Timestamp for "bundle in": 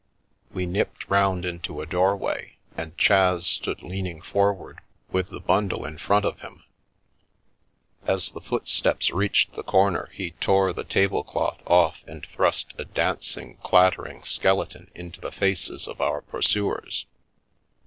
5.39-5.99